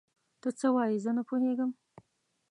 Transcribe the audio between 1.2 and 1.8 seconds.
پوهيږم.